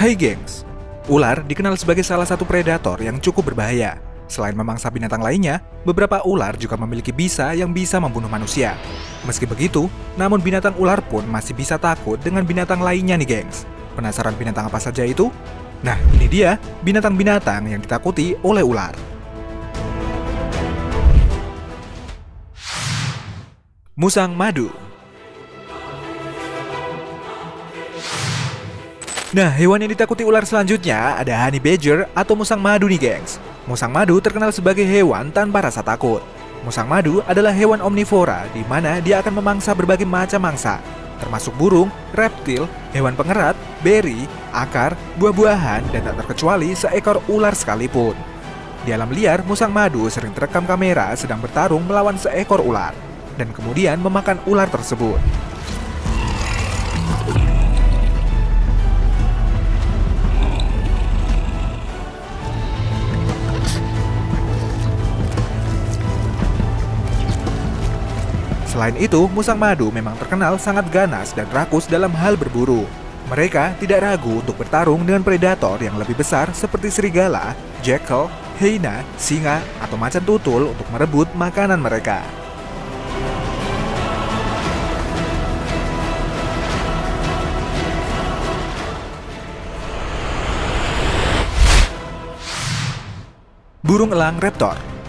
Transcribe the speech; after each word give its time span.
Hai 0.00 0.16
gengs, 0.16 0.64
ular 1.12 1.44
dikenal 1.44 1.76
sebagai 1.76 2.00
salah 2.00 2.24
satu 2.24 2.48
predator 2.48 2.96
yang 3.04 3.20
cukup 3.20 3.52
berbahaya. 3.52 4.00
Selain 4.32 4.56
memangsa 4.56 4.88
binatang 4.88 5.20
lainnya, 5.20 5.60
beberapa 5.84 6.24
ular 6.24 6.56
juga 6.56 6.72
memiliki 6.80 7.12
bisa 7.12 7.52
yang 7.52 7.68
bisa 7.68 8.00
membunuh 8.00 8.32
manusia. 8.32 8.80
Meski 9.28 9.44
begitu, 9.44 9.92
namun 10.16 10.40
binatang 10.40 10.72
ular 10.80 11.04
pun 11.04 11.28
masih 11.28 11.52
bisa 11.52 11.76
takut 11.76 12.16
dengan 12.16 12.48
binatang 12.48 12.80
lainnya 12.80 13.20
nih 13.20 13.44
gengs. 13.44 13.68
Penasaran 13.92 14.32
binatang 14.40 14.72
apa 14.72 14.80
saja 14.80 15.04
itu? 15.04 15.28
Nah, 15.84 16.00
ini 16.16 16.32
dia 16.32 16.56
binatang-binatang 16.80 17.68
yang 17.68 17.84
ditakuti 17.84 18.40
oleh 18.40 18.64
ular. 18.64 18.96
Musang 24.00 24.32
madu 24.32 24.72
Nah, 29.30 29.46
hewan 29.46 29.78
yang 29.78 29.94
ditakuti 29.94 30.26
ular 30.26 30.42
selanjutnya 30.42 31.14
ada 31.14 31.30
honey 31.46 31.62
badger 31.62 32.10
atau 32.18 32.34
musang 32.34 32.58
madu 32.58 32.90
nih 32.90 32.98
gengs. 32.98 33.38
Musang 33.62 33.94
madu 33.94 34.18
terkenal 34.18 34.50
sebagai 34.50 34.82
hewan 34.82 35.30
tanpa 35.30 35.62
rasa 35.62 35.86
takut. 35.86 36.18
Musang 36.66 36.90
madu 36.90 37.22
adalah 37.30 37.54
hewan 37.54 37.78
omnivora 37.78 38.50
di 38.50 38.66
mana 38.66 38.98
dia 38.98 39.22
akan 39.22 39.38
memangsa 39.38 39.70
berbagai 39.70 40.02
macam 40.02 40.42
mangsa, 40.42 40.82
termasuk 41.22 41.54
burung, 41.54 41.94
reptil, 42.10 42.66
hewan 42.90 43.14
pengerat, 43.14 43.54
beri, 43.86 44.26
akar, 44.50 44.98
buah-buahan, 45.22 45.94
dan 45.94 46.10
tak 46.10 46.26
terkecuali 46.26 46.74
seekor 46.74 47.22
ular 47.30 47.54
sekalipun. 47.54 48.18
Di 48.82 48.90
alam 48.90 49.14
liar, 49.14 49.46
musang 49.46 49.70
madu 49.70 50.10
sering 50.10 50.34
terekam 50.34 50.66
kamera 50.66 51.14
sedang 51.14 51.38
bertarung 51.38 51.86
melawan 51.86 52.18
seekor 52.18 52.66
ular, 52.66 52.98
dan 53.38 53.54
kemudian 53.54 54.02
memakan 54.02 54.42
ular 54.50 54.66
tersebut. 54.66 55.22
Selain 68.80 68.96
itu, 68.96 69.28
musang 69.36 69.60
madu 69.60 69.92
memang 69.92 70.16
terkenal 70.16 70.56
sangat 70.56 70.88
ganas 70.88 71.36
dan 71.36 71.44
rakus 71.52 71.84
dalam 71.84 72.08
hal 72.16 72.32
berburu. 72.32 72.88
Mereka 73.28 73.76
tidak 73.76 74.00
ragu 74.00 74.40
untuk 74.40 74.56
bertarung 74.56 75.04
dengan 75.04 75.20
predator 75.20 75.76
yang 75.84 76.00
lebih 76.00 76.16
besar 76.16 76.48
seperti 76.56 76.88
serigala, 76.88 77.52
jackal, 77.84 78.32
hyena, 78.56 79.04
singa, 79.20 79.60
atau 79.84 80.00
macan 80.00 80.24
tutul 80.24 80.72
untuk 80.72 80.88
merebut 80.96 81.28
makanan 81.36 81.76
mereka. 81.76 82.24
Burung 93.84 94.16
elang 94.16 94.40
raptor 94.40 94.99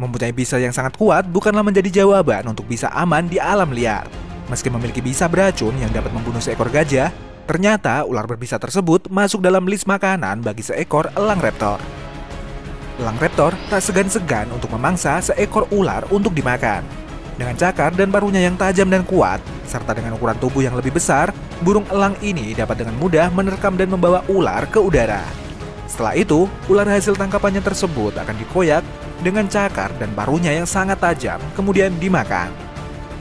Mempunyai 0.00 0.32
bisa 0.32 0.56
yang 0.56 0.72
sangat 0.72 0.96
kuat 0.96 1.28
bukanlah 1.28 1.60
menjadi 1.60 2.02
jawaban 2.02 2.48
untuk 2.48 2.64
bisa 2.64 2.88
aman 2.96 3.28
di 3.28 3.36
alam 3.36 3.68
liar. 3.68 4.08
Meski 4.48 4.72
memiliki 4.72 5.04
bisa 5.04 5.28
beracun 5.28 5.76
yang 5.76 5.92
dapat 5.92 6.12
membunuh 6.12 6.40
seekor 6.40 6.72
gajah, 6.72 7.12
ternyata 7.44 8.04
ular 8.08 8.24
berbisa 8.24 8.56
tersebut 8.56 9.12
masuk 9.12 9.44
dalam 9.44 9.68
list 9.68 9.84
makanan 9.84 10.40
bagi 10.40 10.64
seekor 10.64 11.12
elang 11.16 11.40
raptor. 11.40 11.80
Elang 13.00 13.16
raptor 13.20 13.52
tak 13.68 13.84
segan-segan 13.84 14.48
untuk 14.52 14.72
memangsa 14.72 15.20
seekor 15.20 15.68
ular 15.72 16.04
untuk 16.12 16.32
dimakan. 16.32 16.84
Dengan 17.36 17.56
cakar 17.56 17.96
dan 17.96 18.12
paruhnya 18.12 18.44
yang 18.44 18.60
tajam 18.60 18.92
dan 18.92 19.08
kuat, 19.08 19.40
serta 19.64 19.96
dengan 19.96 20.20
ukuran 20.20 20.36
tubuh 20.36 20.60
yang 20.60 20.76
lebih 20.76 20.92
besar, 20.92 21.32
burung 21.64 21.88
elang 21.88 22.12
ini 22.20 22.52
dapat 22.52 22.84
dengan 22.84 22.96
mudah 23.00 23.32
menerkam 23.32 23.72
dan 23.76 23.88
membawa 23.88 24.20
ular 24.28 24.68
ke 24.68 24.76
udara. 24.76 25.24
Setelah 25.88 26.16
itu, 26.16 26.44
ular 26.68 26.88
hasil 26.88 27.16
tangkapannya 27.16 27.64
tersebut 27.64 28.16
akan 28.20 28.36
dikoyak 28.36 28.84
dengan 29.22 29.46
cakar 29.46 29.94
dan 29.96 30.10
paruhnya 30.12 30.50
yang 30.50 30.66
sangat 30.66 30.98
tajam, 30.98 31.38
kemudian 31.54 31.94
dimakan. 32.02 32.50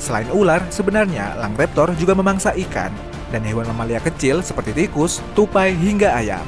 Selain 0.01 0.28
ular, 0.34 0.66
sebenarnya 0.73 1.38
lang 1.38 1.53
raptor 1.53 1.94
juga 1.94 2.17
memangsa 2.17 2.57
ikan 2.57 2.89
dan 3.29 3.45
hewan 3.45 3.69
mamalia 3.69 4.01
kecil 4.01 4.41
seperti 4.41 4.73
tikus, 4.73 5.22
tupai, 5.38 5.78
hingga 5.78 6.11
ayam. 6.17 6.44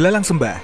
Belalang 0.00 0.24
sembah 0.24 0.56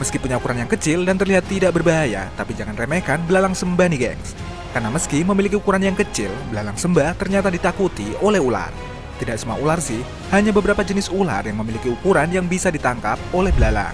Meski 0.00 0.16
punya 0.16 0.40
ukuran 0.40 0.64
yang 0.64 0.70
kecil 0.72 1.04
dan 1.04 1.20
terlihat 1.20 1.44
tidak 1.44 1.76
berbahaya, 1.76 2.32
tapi 2.40 2.56
jangan 2.56 2.80
remehkan 2.80 3.20
belalang 3.28 3.52
sembah 3.52 3.84
nih 3.92 4.00
gengs. 4.00 4.32
Karena 4.72 4.88
meski 4.88 5.28
memiliki 5.28 5.60
ukuran 5.60 5.84
yang 5.84 5.92
kecil, 5.92 6.32
belalang 6.48 6.80
sembah 6.80 7.12
ternyata 7.20 7.52
ditakuti 7.52 8.16
oleh 8.24 8.40
ular. 8.40 8.72
Tidak 9.20 9.36
semua 9.36 9.60
ular 9.60 9.76
sih, 9.76 10.00
hanya 10.32 10.56
beberapa 10.56 10.80
jenis 10.80 11.12
ular 11.12 11.44
yang 11.44 11.60
memiliki 11.60 11.92
ukuran 11.92 12.32
yang 12.32 12.48
bisa 12.48 12.72
ditangkap 12.72 13.20
oleh 13.36 13.52
belalang. 13.52 13.92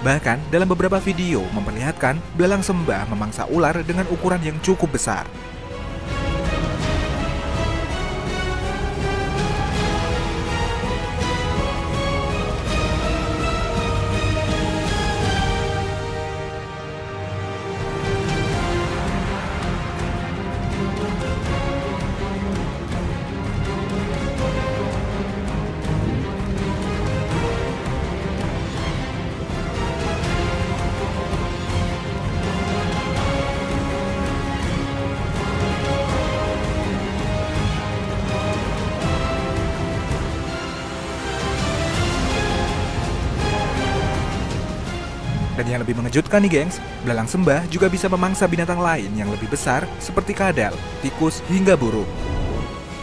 Bahkan 0.00 0.48
dalam 0.48 0.72
beberapa 0.72 0.96
video 1.04 1.44
memperlihatkan 1.52 2.16
belalang 2.32 2.64
sembah 2.64 3.12
memangsa 3.12 3.44
ular 3.44 3.76
dengan 3.84 4.08
ukuran 4.08 4.40
yang 4.40 4.56
cukup 4.64 4.96
besar. 4.96 5.28
Yang 45.70 45.80
lebih 45.86 45.94
mengejutkan 45.94 46.42
nih 46.42 46.50
gengs, 46.50 46.82
belalang 47.06 47.30
sembah 47.30 47.70
juga 47.70 47.86
bisa 47.86 48.10
memangsa 48.10 48.50
binatang 48.50 48.82
lain 48.82 49.14
yang 49.14 49.30
lebih 49.30 49.46
besar 49.46 49.86
seperti 50.02 50.34
kadal, 50.34 50.74
tikus, 51.00 51.38
hingga 51.46 51.78
burung. 51.78 52.08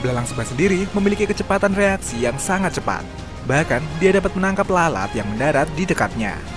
Belalang 0.03 0.27
sembah 0.27 0.45
sendiri 0.45 0.85
memiliki 0.91 1.23
kecepatan 1.23 1.73
reaksi 1.73 2.21
yang 2.21 2.35
sangat 2.35 2.77
cepat. 2.77 3.07
Bahkan, 3.47 3.79
dia 4.03 4.11
dapat 4.11 4.35
menangkap 4.35 4.67
lalat 4.67 5.09
yang 5.15 5.25
mendarat 5.31 5.71
di 5.73 5.87
dekatnya. 5.87 6.56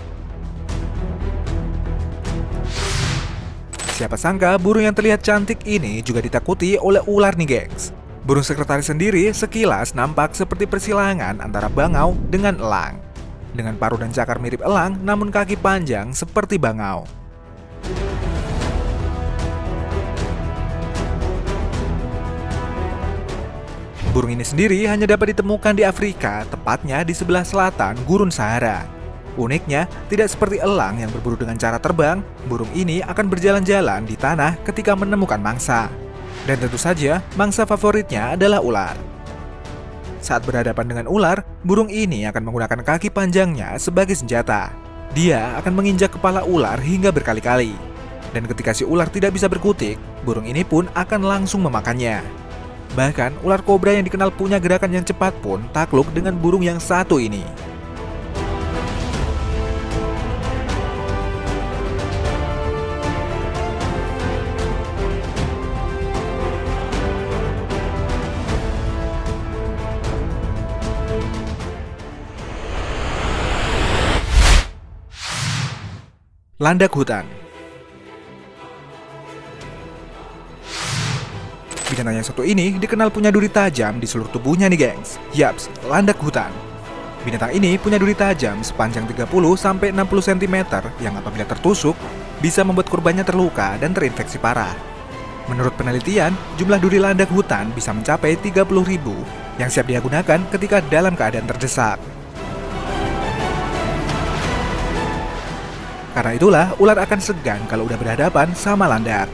Siapa 3.91 4.15
sangka 4.15 4.55
burung 4.55 4.87
yang 4.87 4.95
terlihat 4.95 5.19
cantik 5.19 5.67
ini 5.67 5.99
juga 5.99 6.23
ditakuti 6.23 6.79
oleh 6.79 7.03
ular 7.05 7.35
nih 7.35 7.47
gengs. 7.47 7.91
Burung 8.21 8.45
sekretaris 8.45 8.87
sendiri 8.87 9.27
sekilas 9.33 9.97
nampak 9.97 10.37
seperti 10.37 10.69
persilangan 10.69 11.41
antara 11.41 11.67
bangau 11.67 12.15
dengan 12.29 12.55
elang. 12.61 13.01
Dengan 13.51 13.75
paruh 13.75 13.99
dan 13.99 14.15
cakar 14.15 14.39
mirip 14.39 14.63
elang, 14.63 14.95
namun 15.03 15.27
kaki 15.27 15.59
panjang 15.59 16.15
seperti 16.15 16.55
bangau. 16.55 17.03
Burung 24.11 24.35
ini 24.35 24.43
sendiri 24.43 24.87
hanya 24.91 25.07
dapat 25.07 25.35
ditemukan 25.35 25.71
di 25.71 25.87
Afrika, 25.87 26.43
tepatnya 26.47 27.03
di 27.03 27.15
sebelah 27.15 27.47
selatan 27.47 27.95
Gurun 28.03 28.31
Sahara. 28.31 29.00
Uniknya, 29.39 29.87
tidak 30.11 30.27
seperti 30.27 30.59
elang 30.59 30.99
yang 30.99 31.07
berburu 31.07 31.39
dengan 31.39 31.55
cara 31.55 31.79
terbang, 31.79 32.19
burung 32.51 32.67
ini 32.75 32.99
akan 32.99 33.31
berjalan-jalan 33.31 34.03
di 34.03 34.19
tanah 34.19 34.59
ketika 34.67 34.91
menemukan 34.91 35.39
mangsa. 35.39 35.87
Dan 36.43 36.59
tentu 36.59 36.75
saja, 36.75 37.23
mangsa 37.39 37.63
favoritnya 37.63 38.35
adalah 38.35 38.59
ular. 38.59 38.95
Saat 40.19 40.43
berhadapan 40.43 40.85
dengan 40.85 41.05
ular, 41.07 41.47
burung 41.63 41.87
ini 41.87 42.27
akan 42.27 42.43
menggunakan 42.43 42.83
kaki 42.83 43.09
panjangnya 43.09 43.79
sebagai 43.79 44.13
senjata. 44.13 44.69
Dia 45.15 45.55
akan 45.63 45.79
menginjak 45.79 46.13
kepala 46.19 46.43
ular 46.43 46.77
hingga 46.77 47.09
berkali-kali. 47.09 47.73
Dan 48.31 48.47
ketika 48.47 48.71
si 48.71 48.83
ular 48.83 49.07
tidak 49.11 49.35
bisa 49.35 49.47
berkutik, 49.47 49.99
burung 50.23 50.47
ini 50.47 50.63
pun 50.63 50.87
akan 50.93 51.23
langsung 51.23 51.63
memakannya. 51.63 52.23
Bahkan, 52.95 53.43
ular 53.47 53.63
kobra 53.63 53.95
yang 53.95 54.03
dikenal 54.03 54.35
punya 54.35 54.59
gerakan 54.59 54.91
yang 54.91 55.05
cepat 55.07 55.31
pun 55.39 55.63
takluk 55.71 56.07
dengan 56.11 56.35
burung 56.35 56.63
yang 56.63 56.79
satu 56.79 57.19
ini. 57.19 57.70
Landak 76.61 76.93
hutan 76.93 77.25
Binatang 81.89 82.21
yang 82.21 82.21
satu 82.21 82.45
ini 82.45 82.77
dikenal 82.77 83.09
punya 83.09 83.33
duri 83.33 83.49
tajam 83.49 83.97
di 83.97 84.05
seluruh 84.05 84.29
tubuhnya 84.29 84.69
nih 84.69 84.77
gengs 84.77 85.17
Yaps, 85.33 85.73
landak 85.89 86.21
hutan 86.21 86.53
Binatang 87.25 87.57
ini 87.57 87.81
punya 87.81 87.97
duri 87.97 88.13
tajam 88.13 88.61
sepanjang 88.61 89.09
30-60 89.09 89.89
cm 90.05 90.55
yang 91.01 91.17
apabila 91.17 91.49
tertusuk 91.49 91.97
bisa 92.37 92.61
membuat 92.61 92.93
korbannya 92.93 93.25
terluka 93.25 93.81
dan 93.81 93.97
terinfeksi 93.97 94.37
parah. 94.37 94.77
Menurut 95.49 95.73
penelitian, 95.73 96.37
jumlah 96.61 96.77
duri 96.77 97.01
landak 97.01 97.33
hutan 97.33 97.73
bisa 97.73 97.89
mencapai 97.89 98.37
30.000 98.37 99.57
yang 99.57 99.69
siap 99.73 99.89
digunakan 99.89 100.37
ketika 100.53 100.77
dalam 100.93 101.17
keadaan 101.17 101.49
terdesak. 101.49 102.20
Karena 106.11 106.35
itulah 106.35 106.67
ular 106.75 106.99
akan 106.99 107.19
segan 107.23 107.63
kalau 107.71 107.87
udah 107.87 107.95
berhadapan 107.95 108.51
sama 108.51 108.83
landak. 108.83 109.31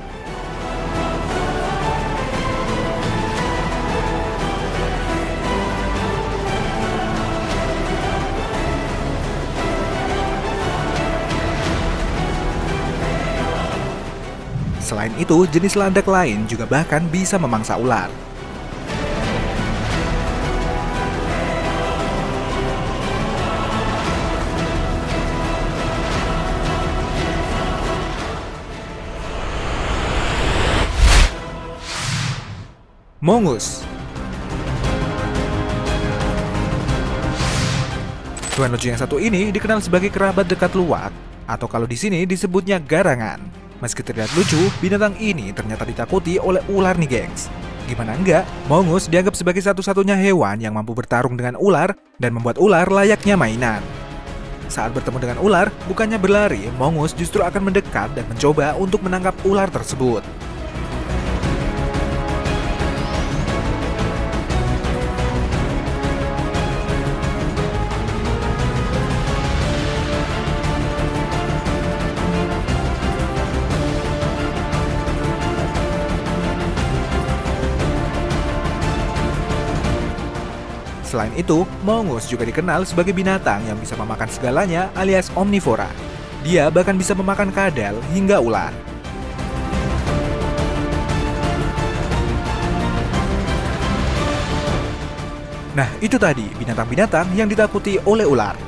Selain 14.88 15.12
itu, 15.20 15.44
jenis 15.52 15.76
landak 15.76 16.08
lain 16.08 16.48
juga 16.48 16.64
bahkan 16.64 17.04
bisa 17.12 17.36
memangsa 17.36 17.76
ular. 17.76 18.08
Mongus. 33.18 33.82
Tuan 38.54 38.70
lucu 38.70 38.94
yang 38.94 39.02
satu 39.02 39.18
ini 39.18 39.50
dikenal 39.50 39.82
sebagai 39.82 40.14
kerabat 40.14 40.46
dekat 40.46 40.78
luwak, 40.78 41.10
atau 41.50 41.66
kalau 41.66 41.90
di 41.90 41.98
sini 41.98 42.30
disebutnya 42.30 42.78
garangan. 42.78 43.42
Meski 43.82 44.06
terlihat 44.06 44.30
lucu, 44.38 44.70
binatang 44.78 45.18
ini 45.18 45.50
ternyata 45.50 45.82
ditakuti 45.82 46.38
oleh 46.38 46.62
ular 46.70 46.94
nih 47.02 47.10
gengs. 47.10 47.50
Gimana 47.90 48.14
enggak, 48.14 48.46
mongus 48.70 49.10
dianggap 49.10 49.34
sebagai 49.34 49.66
satu-satunya 49.66 50.14
hewan 50.14 50.62
yang 50.62 50.78
mampu 50.78 50.94
bertarung 50.94 51.34
dengan 51.34 51.58
ular 51.58 51.98
dan 52.22 52.38
membuat 52.38 52.62
ular 52.62 52.86
layaknya 52.86 53.34
mainan. 53.34 53.82
Saat 54.70 54.94
bertemu 54.94 55.18
dengan 55.18 55.38
ular, 55.42 55.74
bukannya 55.90 56.22
berlari, 56.22 56.70
mongus 56.78 57.18
justru 57.18 57.42
akan 57.42 57.74
mendekat 57.74 58.14
dan 58.14 58.30
mencoba 58.30 58.78
untuk 58.78 59.02
menangkap 59.02 59.34
ular 59.42 59.74
tersebut. 59.74 60.22
Selain 81.18 81.34
itu, 81.34 81.66
mongoose 81.82 82.30
juga 82.30 82.46
dikenal 82.46 82.86
sebagai 82.86 83.10
binatang 83.10 83.66
yang 83.66 83.74
bisa 83.82 83.98
memakan 83.98 84.30
segalanya 84.30 84.94
alias 84.94 85.34
omnivora. 85.34 85.90
Dia 86.46 86.70
bahkan 86.70 86.94
bisa 86.94 87.18
memakan 87.18 87.50
kadal 87.50 87.98
hingga 88.14 88.38
ular. 88.38 88.70
Nah, 95.74 95.90
itu 96.06 96.22
tadi 96.22 96.46
binatang-binatang 96.54 97.34
yang 97.34 97.50
ditakuti 97.50 97.98
oleh 98.06 98.30
ular. 98.30 98.67